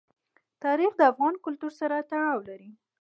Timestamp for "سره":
1.79-2.05